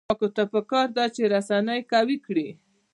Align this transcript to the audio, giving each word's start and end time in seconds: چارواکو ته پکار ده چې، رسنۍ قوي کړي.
چارواکو 0.07 0.27
ته 0.35 0.43
پکار 0.53 0.87
ده 0.97 1.05
چې، 1.15 1.21
رسنۍ 1.33 1.79
قوي 1.91 2.17
کړي. 2.25 2.49